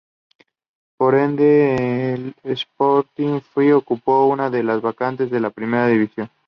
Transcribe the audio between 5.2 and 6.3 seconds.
de la primera división.